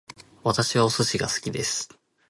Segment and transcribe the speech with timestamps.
[0.43, 1.87] 私はお寿司が好きです